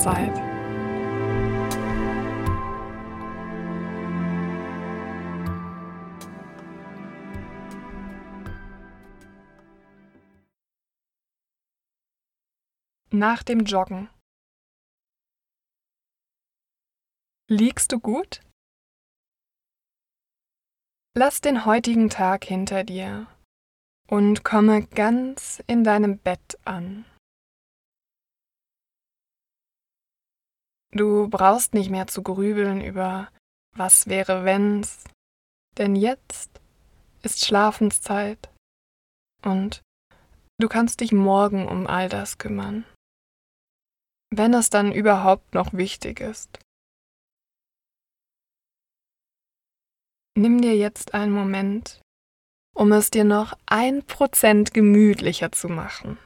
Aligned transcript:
Schlafenszeit. 0.00 0.34
Nach 13.12 13.42
dem 13.42 13.60
Joggen. 13.64 14.08
Liegst 17.48 17.92
du 17.92 17.98
gut? 17.98 18.40
Lass 21.16 21.40
den 21.40 21.64
heutigen 21.66 22.08
Tag 22.08 22.44
hinter 22.44 22.84
dir 22.84 23.26
und 24.06 24.44
komme 24.44 24.86
ganz 24.86 25.60
in 25.66 25.82
deinem 25.82 26.18
Bett 26.18 26.56
an. 26.64 27.04
Du 30.92 31.28
brauchst 31.28 31.74
nicht 31.74 31.90
mehr 31.90 32.06
zu 32.06 32.22
grübeln 32.22 32.80
über 32.80 33.30
was 33.76 34.08
wäre 34.08 34.44
wenn's, 34.44 35.04
denn 35.78 35.94
jetzt 35.94 36.60
ist 37.22 37.44
Schlafenszeit 37.44 38.50
und 39.44 39.82
du 40.58 40.68
kannst 40.68 41.00
dich 41.00 41.12
morgen 41.12 41.68
um 41.68 41.86
all 41.86 42.08
das 42.08 42.38
kümmern, 42.38 42.84
wenn 44.30 44.52
es 44.54 44.70
dann 44.70 44.92
überhaupt 44.92 45.54
noch 45.54 45.72
wichtig 45.72 46.20
ist. 46.20 46.58
Nimm 50.36 50.60
dir 50.60 50.76
jetzt 50.76 51.14
einen 51.14 51.32
Moment, 51.32 52.00
um 52.74 52.92
es 52.92 53.10
dir 53.10 53.24
noch 53.24 53.56
ein 53.66 54.04
Prozent 54.04 54.72
gemütlicher 54.72 55.52
zu 55.52 55.68
machen. 55.68 56.18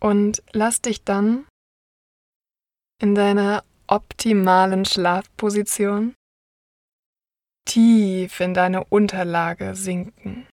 Und 0.00 0.42
lass 0.52 0.82
dich 0.82 1.04
dann 1.04 1.46
in 3.00 3.14
deiner 3.14 3.64
optimalen 3.86 4.84
Schlafposition 4.84 6.14
tief 7.66 8.40
in 8.40 8.54
deine 8.54 8.84
Unterlage 8.84 9.74
sinken. 9.74 10.48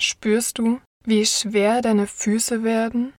Spürst 0.00 0.58
du, 0.58 0.80
wie 1.04 1.24
schwer 1.24 1.80
deine 1.82 2.06
Füße 2.06 2.62
werden? 2.64 3.14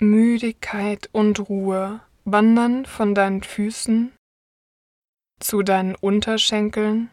Müdigkeit 0.00 1.10
und 1.12 1.40
Ruhe 1.48 2.00
wandern 2.24 2.86
von 2.86 3.14
deinen 3.14 3.42
Füßen 3.42 4.14
zu 5.40 5.62
deinen 5.62 5.94
Unterschenkeln 5.94 7.10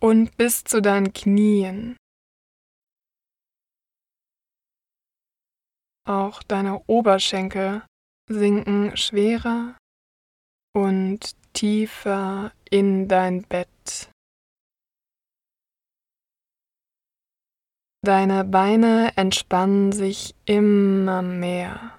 und 0.00 0.36
bis 0.36 0.64
zu 0.64 0.82
deinen 0.82 1.12
Knien. 1.12 1.96
Auch 6.06 6.42
deine 6.42 6.84
Oberschenkel 6.86 7.82
sinken 8.30 8.96
schwerer 8.96 9.76
und 10.74 11.34
tiefer 11.52 12.52
in 12.70 13.08
dein 13.08 13.42
Bett. 13.42 14.10
Deine 18.04 18.44
Beine 18.44 19.16
entspannen 19.16 19.90
sich 19.90 20.36
immer 20.44 21.22
mehr. 21.22 21.95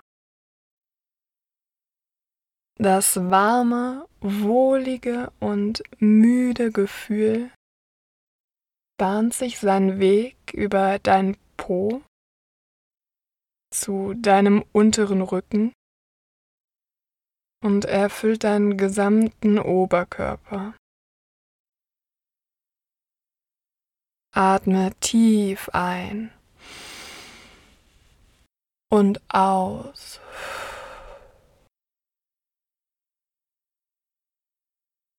Das 2.79 3.15
warme, 3.15 4.07
wohlige 4.21 5.31
und 5.39 5.81
müde 5.99 6.71
Gefühl 6.71 7.51
bahnt 8.99 9.33
sich 9.33 9.59
seinen 9.59 9.99
Weg 9.99 10.35
über 10.53 10.99
dein 10.99 11.37
Po 11.55 12.03
zu 13.73 14.13
deinem 14.13 14.63
unteren 14.73 15.21
Rücken 15.21 15.73
und 17.63 17.85
erfüllt 17.85 18.43
deinen 18.43 18.77
gesamten 18.77 19.57
Oberkörper. 19.57 20.75
Atme 24.35 24.93
tief 24.99 25.69
ein 25.73 26.31
und 28.91 29.19
aus. 29.33 30.21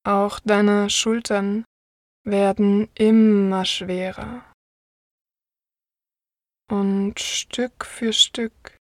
Auch 0.09 0.41
deine 0.41 0.89
Schultern 0.89 1.67
werden 2.25 2.89
immer 2.95 3.67
schwerer. 3.67 4.51
Und 6.71 7.21
Stück 7.21 7.85
für 7.85 8.15
Stück 8.15 8.79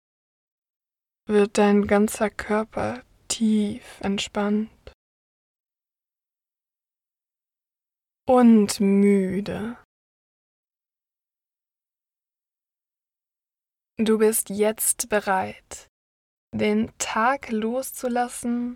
wird 1.26 1.58
dein 1.58 1.88
ganzer 1.88 2.30
Körper 2.30 3.06
tief 3.30 4.02
entspannt 4.02 4.92
und 8.28 8.82
müde. 8.82 9.82
Du 13.98 14.18
bist 14.18 14.50
jetzt 14.50 15.08
bereit, 15.08 15.88
den 16.54 16.92
Tag 16.98 17.50
loszulassen, 17.50 18.76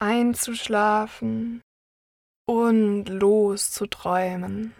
einzuschlafen 0.00 1.62
und 2.46 3.06
loszuträumen. 3.06 4.74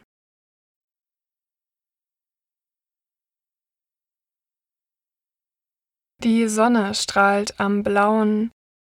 Die 6.22 6.48
Sonne 6.48 6.94
strahlt 6.94 7.60
am 7.60 7.82
blauen, 7.84 8.50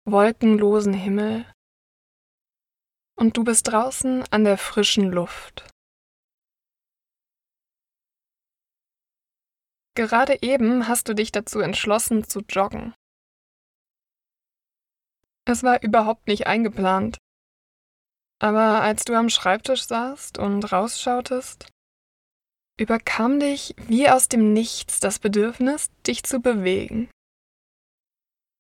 wolkenlosen 0.05 0.93
Himmel 0.93 1.45
und 3.15 3.37
du 3.37 3.43
bist 3.43 3.67
draußen 3.67 4.23
an 4.31 4.43
der 4.43 4.57
frischen 4.57 5.11
Luft. 5.11 5.69
Gerade 9.95 10.41
eben 10.41 10.87
hast 10.87 11.09
du 11.09 11.13
dich 11.13 11.31
dazu 11.31 11.59
entschlossen 11.59 12.23
zu 12.23 12.39
joggen. 12.39 12.95
Es 15.45 15.63
war 15.63 15.81
überhaupt 15.83 16.27
nicht 16.27 16.47
eingeplant. 16.47 17.17
Aber 18.39 18.81
als 18.81 19.05
du 19.05 19.13
am 19.15 19.29
Schreibtisch 19.29 19.83
saßt 19.83 20.37
und 20.37 20.71
rausschautest, 20.71 21.69
überkam 22.79 23.39
dich 23.39 23.75
wie 23.87 24.09
aus 24.09 24.27
dem 24.27 24.53
Nichts 24.53 24.99
das 24.99 25.19
Bedürfnis, 25.19 25.91
dich 26.07 26.23
zu 26.23 26.39
bewegen. 26.39 27.09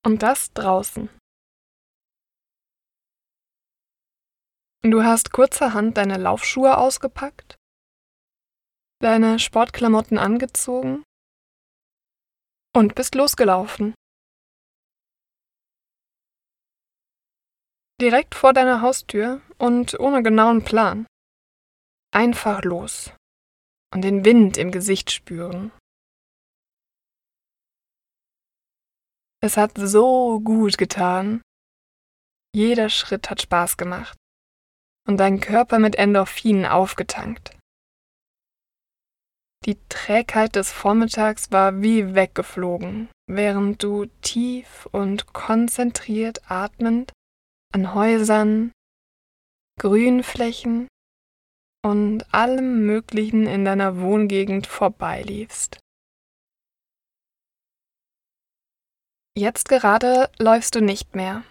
Und 0.05 0.21
das 0.23 0.53
draußen. 0.53 1.09
Du 4.83 5.03
hast 5.03 5.31
kurzerhand 5.31 5.97
deine 5.97 6.17
Laufschuhe 6.17 6.77
ausgepackt, 6.77 7.55
deine 8.99 9.37
Sportklamotten 9.37 10.17
angezogen 10.17 11.03
und 12.75 12.95
bist 12.95 13.13
losgelaufen. 13.13 13.93
Direkt 18.01 18.33
vor 18.33 18.51
deiner 18.53 18.81
Haustür 18.81 19.41
und 19.59 19.99
ohne 19.99 20.23
genauen 20.23 20.63
Plan. 20.63 21.05
Einfach 22.11 22.63
los 22.63 23.13
und 23.93 24.01
den 24.01 24.25
Wind 24.25 24.57
im 24.57 24.71
Gesicht 24.71 25.11
spüren. 25.11 25.71
Es 29.43 29.55
hat 29.55 29.73
so 29.75 30.39
gut 30.39 30.79
getan. 30.79 31.43
Jeder 32.55 32.89
Schritt 32.89 33.29
hat 33.29 33.43
Spaß 33.43 33.77
gemacht 33.77 34.17
und 35.07 35.17
dein 35.17 35.39
Körper 35.39 35.77
mit 35.77 35.95
Endorphinen 35.95 36.65
aufgetankt. 36.65 37.55
Die 39.65 39.77
Trägheit 39.89 40.55
des 40.55 40.71
Vormittags 40.71 41.51
war 41.51 41.83
wie 41.83 42.15
weggeflogen, 42.15 43.09
während 43.27 43.83
du 43.83 44.07
tief 44.21 44.87
und 44.91 45.33
konzentriert 45.33 46.49
atmend 46.49 47.11
an 47.73 47.93
Häusern, 47.93 48.71
Grünflächen 49.79 50.87
und 51.83 52.33
allem 52.33 52.85
Möglichen 52.85 53.47
in 53.47 53.65
deiner 53.65 53.99
Wohngegend 53.99 54.67
vorbeiliefst. 54.67 55.79
Jetzt 59.37 59.69
gerade 59.69 60.29
läufst 60.37 60.75
du 60.75 60.81
nicht 60.81 61.15
mehr. 61.15 61.43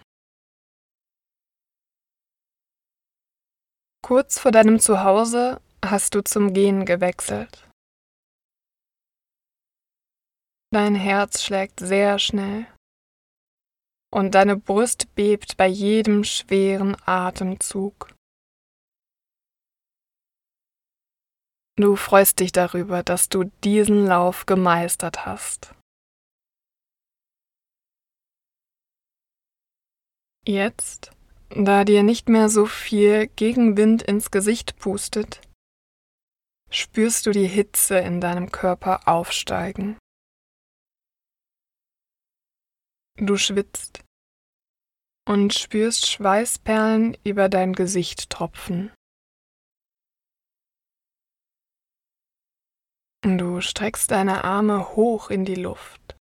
Kurz 4.02 4.38
vor 4.38 4.52
deinem 4.52 4.80
Zuhause 4.80 5.60
hast 5.84 6.14
du 6.14 6.22
zum 6.22 6.52
Gehen 6.52 6.84
gewechselt. 6.84 7.66
Dein 10.72 10.94
Herz 10.94 11.42
schlägt 11.42 11.80
sehr 11.80 12.18
schnell 12.18 12.66
und 14.12 14.34
deine 14.34 14.56
Brust 14.56 15.14
bebt 15.14 15.56
bei 15.56 15.66
jedem 15.66 16.24
schweren 16.24 16.96
Atemzug. 17.06 18.14
Du 21.76 21.96
freust 21.96 22.40
dich 22.40 22.52
darüber, 22.52 23.02
dass 23.02 23.28
du 23.28 23.44
diesen 23.64 24.06
Lauf 24.06 24.44
gemeistert 24.44 25.24
hast. 25.24 25.74
Jetzt, 30.46 31.12
da 31.50 31.84
dir 31.84 32.02
nicht 32.02 32.28
mehr 32.28 32.48
so 32.48 32.66
viel 32.66 33.28
Gegenwind 33.28 34.02
ins 34.02 34.30
Gesicht 34.30 34.78
pustet, 34.78 35.40
spürst 36.70 37.26
du 37.26 37.30
die 37.30 37.46
Hitze 37.46 37.98
in 37.98 38.20
deinem 38.20 38.50
Körper 38.50 39.06
aufsteigen. 39.06 39.96
Du 43.22 43.36
schwitzt 43.36 44.02
und 45.28 45.52
spürst 45.52 46.06
Schweißperlen 46.06 47.18
über 47.22 47.50
dein 47.50 47.74
Gesicht 47.74 48.30
tropfen. 48.30 48.90
Du 53.22 53.60
streckst 53.60 54.10
deine 54.10 54.44
Arme 54.44 54.96
hoch 54.96 55.28
in 55.28 55.44
die 55.44 55.54
Luft 55.54 56.16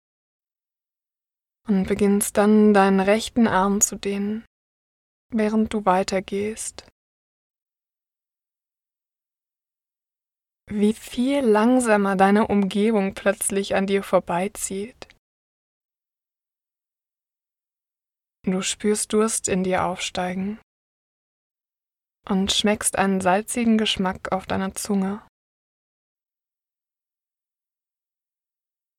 und 1.68 1.86
beginnst 1.86 2.38
dann 2.38 2.72
deinen 2.72 3.00
rechten 3.00 3.46
Arm 3.46 3.82
zu 3.82 3.96
dehnen, 3.96 4.46
während 5.30 5.74
du 5.74 5.84
weitergehst. 5.84 6.88
Wie 10.70 10.94
viel 10.94 11.40
langsamer 11.40 12.16
deine 12.16 12.46
Umgebung 12.46 13.12
plötzlich 13.12 13.74
an 13.74 13.86
dir 13.86 14.02
vorbeizieht. 14.02 15.08
Du 18.48 18.62
spürst 18.62 19.12
Durst 19.12 19.48
in 19.48 19.64
dir 19.64 19.84
aufsteigen 19.84 20.60
und 22.28 22.52
schmeckst 22.52 22.96
einen 22.96 23.20
salzigen 23.20 23.76
Geschmack 23.76 24.30
auf 24.30 24.46
deiner 24.46 24.72
Zunge. 24.72 25.26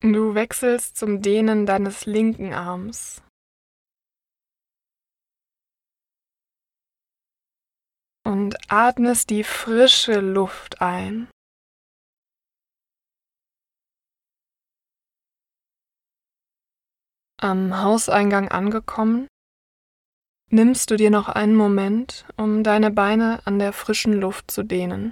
Du 0.01 0.35
wechselst 0.35 0.97
zum 0.97 1.21
Dehnen 1.21 1.65
deines 1.65 2.05
linken 2.05 2.53
Arms. 2.53 3.23
Und 8.25 8.57
atmest 8.69 9.29
die 9.29 9.45
frische 9.45 10.19
Luft 10.19 10.81
ein. 10.81 11.31
Am 17.39 17.81
Hauseingang 17.81 18.49
angekommen, 18.49 19.27
nimmst 20.49 20.89
du 20.91 20.95
dir 20.95 21.09
noch 21.09 21.27
einen 21.29 21.55
Moment, 21.55 22.25
um 22.37 22.63
deine 22.63 22.91
Beine 22.91 23.45
an 23.45 23.59
der 23.59 23.73
frischen 23.73 24.13
Luft 24.13 24.51
zu 24.51 24.63
dehnen. 24.63 25.11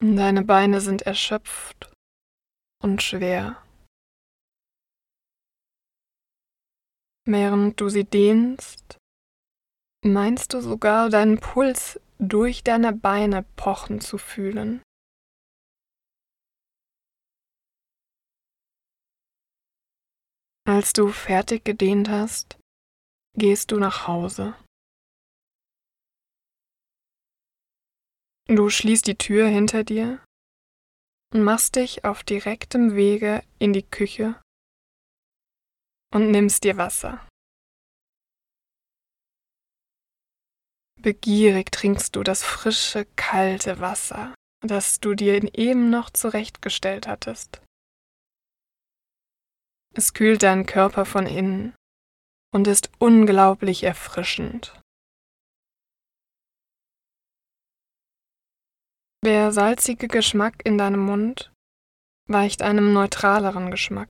Deine 0.00 0.42
Beine 0.42 0.80
sind 0.80 1.02
erschöpft 1.02 1.92
und 2.82 3.02
schwer. 3.02 3.62
Während 7.24 7.80
du 7.80 7.88
sie 7.88 8.04
dehnst, 8.04 8.98
meinst 10.04 10.54
du 10.54 10.60
sogar 10.60 11.08
deinen 11.08 11.38
Puls 11.38 12.00
durch 12.18 12.64
deine 12.64 12.92
Beine 12.92 13.44
pochen 13.54 14.00
zu 14.00 14.18
fühlen. 14.18 14.82
Als 20.64 20.92
du 20.92 21.08
fertig 21.08 21.64
gedehnt 21.64 22.08
hast, 22.08 22.56
gehst 23.36 23.72
du 23.72 23.78
nach 23.78 24.06
Hause. 24.06 24.54
Du 28.46 28.70
schließt 28.70 29.06
die 29.06 29.16
Tür 29.16 29.48
hinter 29.48 29.82
dir 29.82 30.24
und 31.32 31.42
machst 31.42 31.76
dich 31.76 32.04
auf 32.04 32.22
direktem 32.22 32.94
Wege 32.94 33.42
in 33.58 33.72
die 33.72 33.82
Küche 33.82 34.40
und 36.12 36.30
nimmst 36.30 36.62
dir 36.62 36.76
Wasser. 36.76 37.26
Begierig 41.00 41.72
trinkst 41.72 42.14
du 42.14 42.22
das 42.22 42.44
frische, 42.44 43.06
kalte 43.16 43.80
Wasser, 43.80 44.34
das 44.60 45.00
du 45.00 45.14
dir 45.14 45.42
eben 45.58 45.90
noch 45.90 46.10
zurechtgestellt 46.10 47.08
hattest. 47.08 47.60
Es 49.94 50.14
kühlt 50.14 50.42
deinen 50.42 50.64
Körper 50.64 51.04
von 51.04 51.26
innen 51.26 51.74
und 52.54 52.66
ist 52.66 52.90
unglaublich 52.98 53.82
erfrischend. 53.82 54.78
Der 59.24 59.52
salzige 59.52 60.08
Geschmack 60.08 60.64
in 60.64 60.78
deinem 60.78 61.00
Mund 61.00 61.52
weicht 62.28 62.62
einem 62.62 62.92
neutraleren 62.92 63.70
Geschmack. 63.70 64.08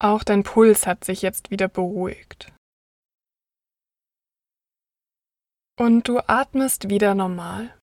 Auch 0.00 0.22
dein 0.22 0.44
Puls 0.44 0.86
hat 0.86 1.04
sich 1.04 1.22
jetzt 1.22 1.50
wieder 1.50 1.68
beruhigt. 1.68 2.52
Und 5.78 6.08
du 6.08 6.18
atmest 6.28 6.88
wieder 6.90 7.14
normal. 7.14 7.77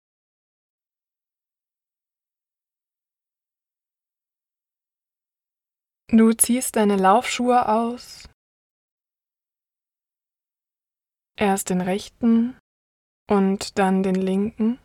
Du 6.09 6.33
ziehst 6.33 6.75
deine 6.75 6.97
Laufschuhe 6.97 7.67
aus. 7.67 8.29
Erst 11.37 11.69
den 11.69 11.81
rechten, 11.81 12.57
und 13.29 13.77
dann 13.79 14.03
den 14.03 14.15
linken 14.15 14.79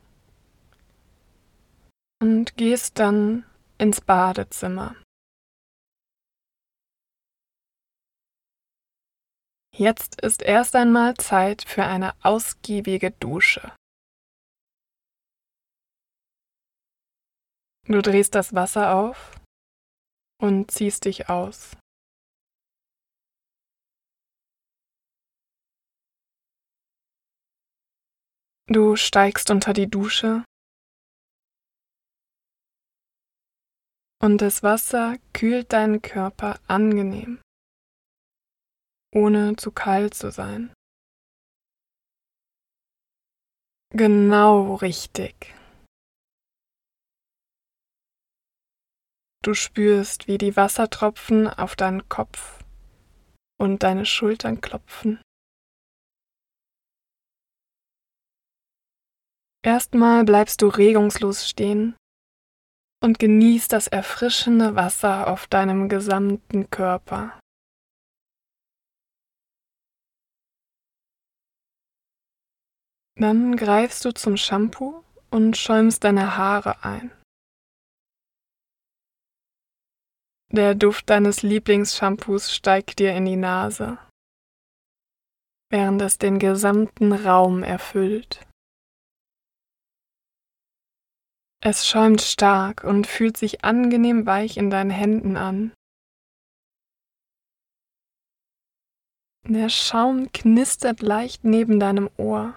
und 2.23 2.57
gehst 2.57 2.99
dann 2.99 3.45
ins 3.79 4.01
Badezimmer. 4.01 4.97
Jetzt 9.75 10.21
ist 10.21 10.43
erst 10.43 10.77
einmal 10.77 11.17
Zeit 11.17 11.65
für 11.67 11.85
eine 11.85 12.15
ausgiebige 12.23 13.13
Dusche. 13.13 13.75
Du 17.87 18.03
drehst 18.03 18.35
das 18.35 18.55
Wasser 18.55 18.95
auf 18.95 19.40
und 20.41 20.71
ziehst 20.71 21.05
dich 21.05 21.29
aus. 21.29 21.77
Du 28.67 28.95
steigst 28.95 29.51
unter 29.51 29.73
die 29.73 29.89
Dusche 29.91 30.45
und 34.23 34.41
das 34.43 34.63
Wasser 34.63 35.17
kühlt 35.33 35.73
deinen 35.73 36.03
Körper 36.03 36.61
angenehm, 36.69 37.41
ohne 39.13 39.57
zu 39.57 39.73
kalt 39.73 40.15
zu 40.15 40.31
sein. 40.31 40.73
Genau 43.93 44.77
richtig. 44.77 45.53
Du 49.43 49.55
spürst, 49.55 50.29
wie 50.29 50.37
die 50.37 50.55
Wassertropfen 50.55 51.49
auf 51.49 51.75
deinen 51.75 52.07
Kopf 52.11 52.63
und 53.59 53.83
deine 53.83 54.05
Schultern 54.05 54.61
klopfen. 54.61 55.23
Erstmal 59.63 60.25
bleibst 60.25 60.61
du 60.61 60.69
regungslos 60.69 61.49
stehen 61.49 61.97
und 63.03 63.19
genießt 63.19 63.73
das 63.73 63.87
erfrischende 63.87 64.75
Wasser 64.75 65.27
auf 65.27 65.47
deinem 65.47 65.89
gesamten 65.89 66.69
Körper. 66.69 67.39
Dann 73.17 73.57
greifst 73.57 74.05
du 74.05 74.13
zum 74.13 74.37
Shampoo 74.37 75.03
und 75.31 75.57
schäumst 75.57 76.05
deine 76.05 76.37
Haare 76.37 76.85
ein. 76.85 77.11
Der 80.53 80.75
Duft 80.75 81.09
deines 81.11 81.43
Lieblingsshampoos 81.43 82.53
steigt 82.53 82.99
dir 82.99 83.15
in 83.15 83.25
die 83.25 83.37
Nase, 83.37 83.99
während 85.71 86.03
es 86.03 86.19
den 86.19 86.41
gesamten 86.41 87.13
Raum 87.13 87.63
erfüllt. 87.63 88.45
Es 91.63 91.87
schäumt 91.87 92.21
stark 92.21 92.83
und 92.83 93.07
fühlt 93.07 93.37
sich 93.37 93.65
angenehm 93.65 94.27
weich 94.27 94.57
in 94.57 94.71
deinen 94.71 94.91
Händen 94.91 95.37
an. 95.37 95.73
Der 99.47 99.69
Schaum 99.69 100.33
knistert 100.33 101.01
leicht 101.01 101.45
neben 101.45 101.79
deinem 101.79 102.11
Ohr. 102.17 102.55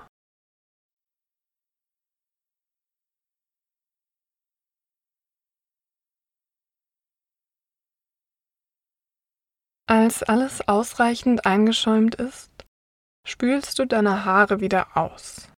Als 9.85 10.23
alles 10.23 10.67
ausreichend 10.67 11.45
eingeschäumt 11.45 12.15
ist, 12.15 12.51
spülst 13.27 13.79
du 13.79 13.85
deine 13.85 14.25
Haare 14.25 14.59
wieder 14.59 14.97
aus. 14.97 15.49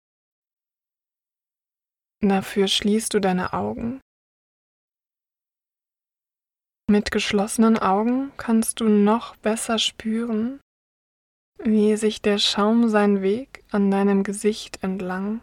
Dafür 2.20 2.68
schließt 2.68 3.14
du 3.14 3.20
deine 3.20 3.52
Augen. 3.52 4.00
Mit 6.88 7.10
geschlossenen 7.10 7.78
Augen 7.78 8.32
kannst 8.36 8.80
du 8.80 8.88
noch 8.88 9.36
besser 9.36 9.78
spüren, 9.78 10.60
wie 11.58 11.96
sich 11.96 12.22
der 12.22 12.38
Schaum 12.38 12.88
seinen 12.88 13.22
Weg 13.22 13.64
an 13.70 13.90
deinem 13.90 14.22
Gesicht 14.22 14.82
entlang 14.82 15.42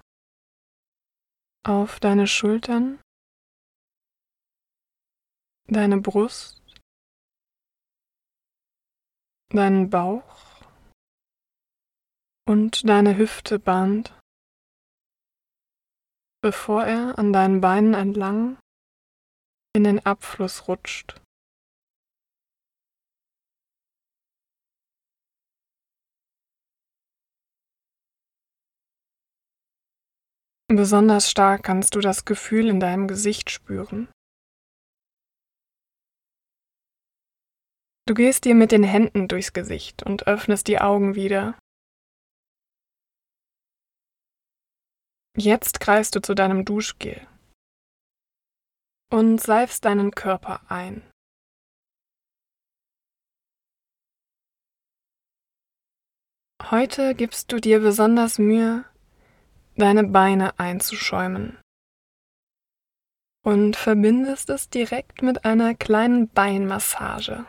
auf 1.66 2.00
deine 2.00 2.28
Schultern, 2.28 3.00
deine 5.68 6.00
Brust, 6.02 6.63
deinen 9.54 9.90
Bauch 9.90 10.24
und 12.48 12.88
deine 12.88 13.18
Hüfte 13.18 13.60
bahnt, 13.60 14.18
bevor 16.42 16.84
er 16.84 17.18
an 17.18 17.32
deinen 17.32 17.62
Beinen 17.62 17.94
entlang 17.94 18.58
in 19.76 19.84
den 19.84 20.06
Abfluss 20.06 20.68
rutscht. 20.68 21.20
Besonders 30.68 31.30
stark 31.30 31.64
kannst 31.64 31.94
du 31.96 32.00
das 32.00 32.26
Gefühl 32.26 32.68
in 32.68 32.80
deinem 32.80 33.08
Gesicht 33.08 33.52
spüren. 33.52 34.08
Du 38.06 38.14
gehst 38.14 38.44
dir 38.44 38.54
mit 38.54 38.74
den 38.74 38.84
Händen 38.84 39.30
durchs 39.30 39.54
Gesicht 39.54 40.04
und 40.04 40.28
öffnest 40.28 40.68
die 40.68 40.80
Augen 40.80 41.16
wieder. 41.16 41.58
Jetzt 45.38 45.80
greifst 45.80 46.14
du 46.16 46.22
zu 46.22 46.36
deinem 46.36 46.66
Duschgel 46.66 47.26
und 49.10 49.40
seifst 49.40 49.86
deinen 49.86 50.12
Körper 50.12 50.70
ein. 50.70 51.10
Heute 56.70 57.16
gibst 57.16 57.52
du 57.52 57.60
dir 57.60 57.80
besonders 57.80 58.38
Mühe, 58.38 58.86
deine 59.76 60.04
Beine 60.04 60.60
einzuschäumen 60.60 61.58
und 63.46 63.76
verbindest 63.76 64.50
es 64.50 64.70
direkt 64.70 65.22
mit 65.22 65.46
einer 65.46 65.74
kleinen 65.74 66.30
Beinmassage. 66.30 67.46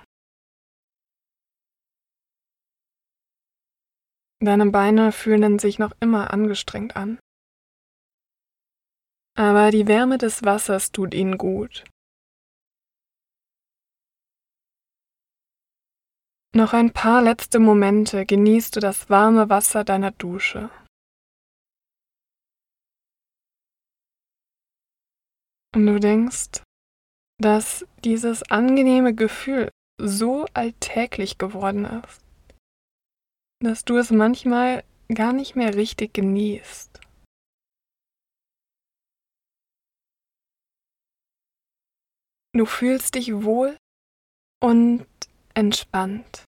Deine 4.40 4.70
Beine 4.70 5.12
fühlen 5.12 5.58
sich 5.58 5.78
noch 5.78 5.92
immer 6.00 6.32
angestrengt 6.32 6.96
an. 6.96 7.18
Aber 9.36 9.70
die 9.70 9.86
Wärme 9.88 10.18
des 10.18 10.44
Wassers 10.44 10.92
tut 10.92 11.12
ihnen 11.14 11.38
gut. 11.38 11.84
Noch 16.56 16.72
ein 16.72 16.92
paar 16.92 17.20
letzte 17.20 17.58
Momente 17.58 18.24
genießt 18.24 18.76
du 18.76 18.80
das 18.80 19.10
warme 19.10 19.50
Wasser 19.50 19.82
deiner 19.82 20.12
Dusche. 20.12 20.70
Und 25.74 25.86
du 25.86 25.98
denkst, 25.98 26.62
dass 27.40 27.84
dieses 28.04 28.48
angenehme 28.48 29.12
Gefühl 29.14 29.68
so 30.00 30.46
alltäglich 30.54 31.38
geworden 31.38 31.84
ist, 31.84 32.23
dass 33.64 33.84
du 33.84 33.96
es 33.96 34.10
manchmal 34.10 34.84
gar 35.08 35.32
nicht 35.32 35.56
mehr 35.56 35.74
richtig 35.74 36.12
genießt. 36.14 37.00
Du 42.56 42.66
fühlst 42.66 43.14
dich 43.16 43.32
wohl 43.42 43.76
und 44.62 45.06
entspannt, 45.54 46.44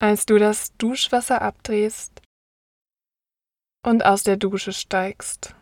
als 0.00 0.26
du 0.26 0.38
das 0.38 0.76
Duschwasser 0.76 1.42
abdrehst 1.42 2.22
und 3.84 4.04
aus 4.04 4.22
der 4.22 4.36
Dusche 4.36 4.72
steigst. 4.72 5.56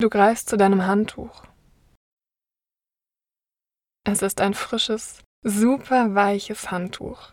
Du 0.00 0.10
greifst 0.10 0.48
zu 0.48 0.56
deinem 0.56 0.84
Handtuch. 0.84 1.51
Es 4.04 4.20
ist 4.20 4.40
ein 4.40 4.54
frisches, 4.54 5.22
super 5.44 6.14
weiches 6.14 6.70
Handtuch. 6.70 7.32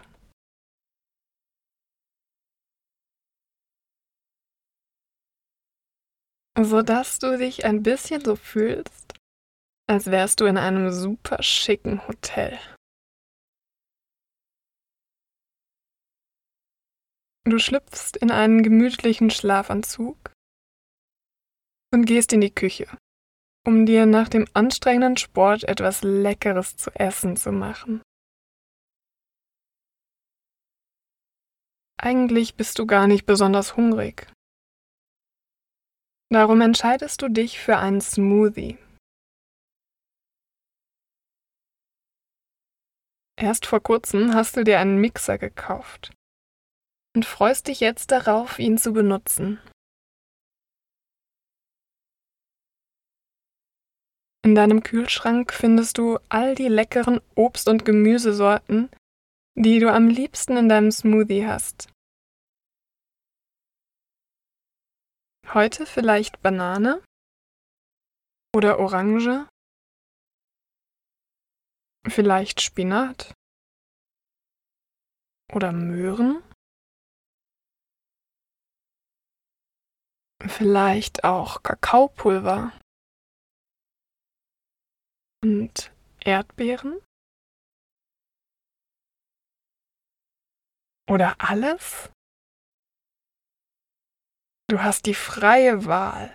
Sodass 6.62 7.20
du 7.20 7.38
dich 7.38 7.66
ein 7.66 7.82
bisschen 7.82 8.24
so 8.24 8.36
fühlst, 8.36 9.14
als 9.90 10.12
wärst 10.12 10.42
du 10.42 10.46
in 10.46 10.58
einem 10.58 10.92
super 10.92 11.42
schicken 11.42 12.08
Hotel. 12.08 12.60
Du 17.46 17.58
schlüpfst 17.58 18.18
in 18.22 18.30
einen 18.30 18.62
gemütlichen 18.62 19.32
Schlafanzug 19.32 20.34
und 21.92 22.06
gehst 22.06 22.32
in 22.32 22.42
die 22.42 22.54
Küche, 22.54 22.86
um 23.66 23.86
dir 23.86 24.06
nach 24.06 24.30
dem 24.30 24.46
anstrengenden 24.54 25.18
Sport 25.18 25.64
etwas 25.64 26.02
Leckeres 26.02 26.78
zu 26.78 26.92
essen 26.92 27.36
zu 27.36 27.52
machen. 27.52 28.02
Eigentlich 32.02 32.56
bist 32.56 32.80
du 32.80 32.86
gar 32.86 33.08
nicht 33.08 33.26
besonders 33.26 33.76
hungrig. 33.76 34.32
Darum 36.32 36.62
entscheidest 36.62 37.22
du 37.22 37.28
dich 37.28 37.60
für 37.60 37.78
einen 37.78 38.02
Smoothie. 38.02 38.78
Erst 43.36 43.66
vor 43.66 43.82
kurzem 43.82 44.34
hast 44.34 44.58
du 44.58 44.64
dir 44.64 44.80
einen 44.80 45.00
Mixer 45.00 45.38
gekauft 45.38 46.14
und 47.16 47.26
freust 47.26 47.68
dich 47.68 47.80
jetzt 47.80 48.12
darauf, 48.12 48.60
ihn 48.60 48.78
zu 48.78 48.94
benutzen. 48.94 49.60
In 54.50 54.56
deinem 54.56 54.82
Kühlschrank 54.82 55.54
findest 55.54 56.00
du 56.00 56.18
all 56.28 56.56
die 56.56 56.70
leckeren 56.70 57.22
Obst- 57.36 57.70
und 57.70 57.86
Gemüsesorten, 57.86 58.90
die 59.54 59.78
du 59.78 59.94
am 59.94 60.08
liebsten 60.08 60.58
in 60.58 60.68
deinem 60.68 60.90
Smoothie 60.90 61.46
hast. 61.46 61.88
Heute 65.54 65.86
vielleicht 65.86 66.42
Banane 66.42 67.04
oder 68.56 68.80
Orange, 68.80 69.48
vielleicht 72.08 72.62
Spinat 72.62 73.36
oder 75.54 75.72
Möhren, 75.72 76.42
vielleicht 80.42 81.24
auch 81.24 81.62
Kakaopulver 81.62 82.74
und 85.44 85.92
Erdbeeren? 86.24 87.02
Oder 91.10 91.36
alles? 91.40 92.12
Du 94.70 94.84
hast 94.84 95.08
die 95.08 95.16
freie 95.16 95.86
Wahl. 95.86 96.32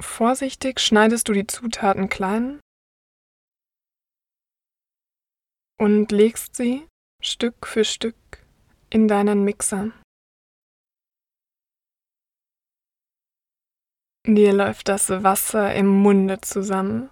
Vorsichtig 0.00 0.80
schneidest 0.80 1.28
du 1.28 1.32
die 1.32 1.46
Zutaten 1.46 2.08
klein 2.08 2.60
und 5.78 6.10
legst 6.12 6.56
sie 6.56 6.86
Stück 7.22 7.66
für 7.66 7.84
Stück 7.84 8.16
in 8.90 9.08
deinen 9.08 9.44
Mixer. 9.44 9.92
Dir 14.30 14.52
läuft 14.52 14.88
das 14.88 15.08
Wasser 15.08 15.74
im 15.74 15.86
Munde 15.86 16.38
zusammen, 16.42 17.08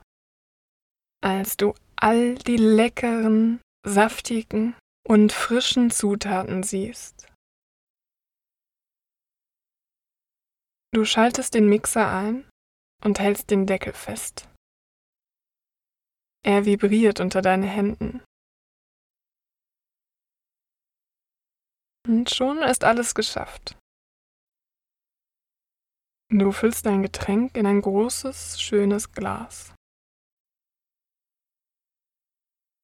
als 1.24 1.56
du 1.56 1.72
all 1.96 2.34
die 2.34 2.58
leckeren, 2.58 3.62
saftigen 3.86 4.76
und 5.08 5.32
frischen 5.32 5.90
Zutaten 5.90 6.62
siehst. 6.62 7.26
Du 10.92 11.06
schaltest 11.06 11.54
den 11.54 11.70
Mixer 11.70 12.06
ein 12.06 12.46
und 13.02 13.18
hältst 13.18 13.50
den 13.50 13.64
Deckel 13.64 13.94
fest. 13.94 14.50
Er 16.44 16.66
vibriert 16.66 17.20
unter 17.20 17.40
deinen 17.40 17.62
Händen. 17.62 18.22
Und 22.06 22.28
schon 22.28 22.58
ist 22.58 22.84
alles 22.84 23.14
geschafft. 23.14 23.78
Du 26.28 26.50
füllst 26.50 26.86
dein 26.86 27.02
Getränk 27.02 27.56
in 27.56 27.66
ein 27.66 27.80
großes, 27.80 28.60
schönes 28.60 29.12
Glas. 29.12 29.72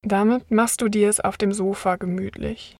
Damit 0.05 0.51
machst 0.51 0.81
du 0.81 0.89
dir 0.89 1.09
es 1.09 1.19
auf 1.21 1.37
dem 1.39 1.53
Sofa 1.53 1.97
gemütlich. 1.97 2.77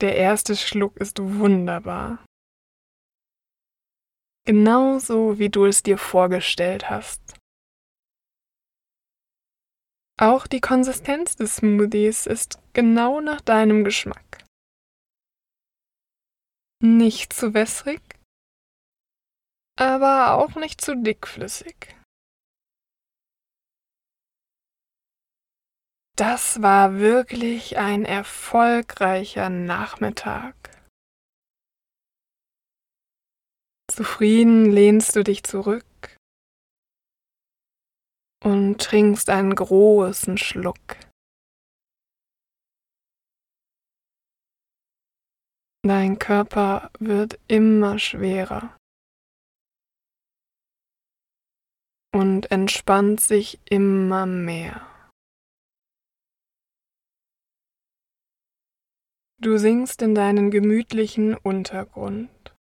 Der 0.00 0.16
erste 0.16 0.56
Schluck 0.56 0.96
ist 0.96 1.18
wunderbar. 1.20 2.24
Genauso 4.44 5.38
wie 5.38 5.50
du 5.50 5.66
es 5.66 5.82
dir 5.82 5.98
vorgestellt 5.98 6.88
hast. 6.88 7.20
Auch 10.20 10.46
die 10.48 10.60
Konsistenz 10.60 11.36
des 11.36 11.56
Smoothies 11.56 12.26
ist 12.26 12.58
genau 12.72 13.20
nach 13.20 13.40
deinem 13.40 13.84
Geschmack. 13.84 14.47
Nicht 16.80 17.32
zu 17.32 17.54
wässrig, 17.54 18.00
aber 19.76 20.34
auch 20.34 20.54
nicht 20.54 20.80
zu 20.80 20.96
dickflüssig. 20.96 21.94
Das 26.16 26.62
war 26.62 26.98
wirklich 26.98 27.78
ein 27.78 28.04
erfolgreicher 28.04 29.50
Nachmittag. 29.50 30.54
Zufrieden 33.90 34.66
lehnst 34.66 35.16
du 35.16 35.24
dich 35.24 35.42
zurück 35.44 35.84
und 38.44 38.78
trinkst 38.78 39.30
einen 39.30 39.54
großen 39.54 40.38
Schluck. 40.38 41.07
Dein 45.88 46.18
Körper 46.18 46.90
wird 46.98 47.40
immer 47.48 47.98
schwerer 47.98 48.76
und 52.14 52.50
entspannt 52.50 53.22
sich 53.22 53.58
immer 53.64 54.26
mehr. 54.26 54.86
Du 59.40 59.56
sinkst 59.56 60.02
in 60.02 60.14
deinen 60.14 60.50
gemütlichen 60.50 61.34
Untergrund. 61.34 62.54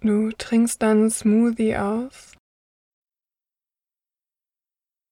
Du 0.00 0.32
trinkst 0.32 0.80
deinen 0.80 1.10
Smoothie 1.10 1.76
aus, 1.76 2.34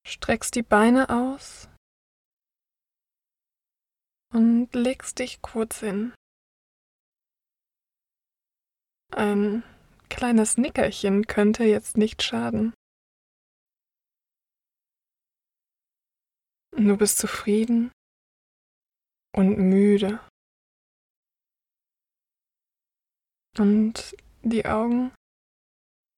streckst 0.07 0.55
die 0.55 0.63
Beine 0.63 1.11
aus 1.11 1.70
und 4.33 4.69
legst 4.75 5.19
dich 5.19 5.43
kurz 5.43 5.81
hin. 5.81 6.15
Ein 9.13 9.65
kleines 10.09 10.57
Nickerchen 10.57 11.27
könnte 11.27 11.65
jetzt 11.65 11.97
nicht 11.97 12.23
schaden. 12.23 12.73
Du 16.77 16.97
bist 16.97 17.19
zufrieden 17.19 17.91
und 19.37 19.59
müde. 19.59 20.21
Und 23.59 24.17
die 24.43 24.65
Augen 24.65 25.13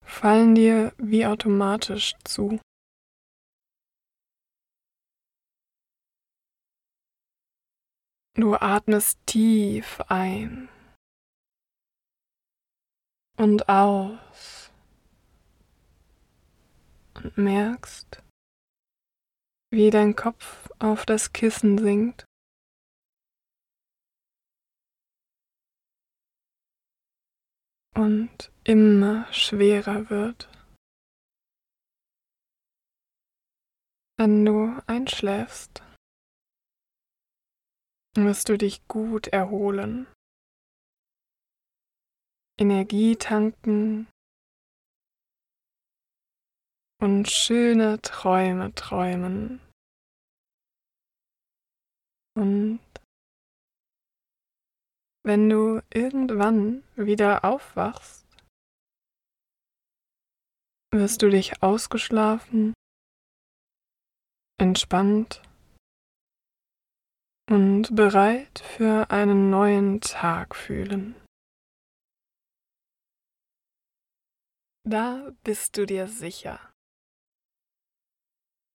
fallen 0.04 0.54
dir 0.54 0.92
wie 0.98 1.26
automatisch 1.26 2.14
zu. 2.24 2.60
Du 8.34 8.54
atmest 8.54 9.18
tief 9.26 10.00
ein 10.08 10.70
und 13.36 13.68
aus 13.68 14.72
und 17.14 17.36
merkst, 17.36 18.22
wie 19.70 19.90
dein 19.90 20.16
Kopf 20.16 20.70
auf 20.78 21.04
das 21.04 21.34
Kissen 21.34 21.76
sinkt. 21.76 22.24
Und 27.94 28.50
immer 28.64 29.30
schwerer 29.30 30.08
wird. 30.08 30.48
Wenn 34.16 34.46
du 34.46 34.82
einschläfst, 34.86 35.82
wirst 38.14 38.48
du 38.48 38.58
dich 38.58 38.86
gut 38.88 39.28
erholen, 39.28 40.06
Energie 42.60 43.16
tanken 43.16 44.06
und 47.00 47.28
schöne 47.28 48.00
Träume 48.02 48.74
träumen. 48.74 49.60
Und 52.34 52.80
wenn 55.24 55.48
du 55.48 55.82
irgendwann 55.92 56.82
wieder 56.96 57.44
aufwachst, 57.44 58.26
wirst 60.92 61.22
du 61.22 61.30
dich 61.30 61.62
ausgeschlafen, 61.62 62.74
entspannt 64.60 65.42
und 67.52 67.94
bereit 67.94 68.60
für 68.60 69.10
einen 69.10 69.50
neuen 69.50 70.00
Tag 70.00 70.56
fühlen. 70.56 71.14
Da 74.84 75.30
bist 75.44 75.76
du 75.76 75.84
dir 75.84 76.08
sicher. 76.08 76.71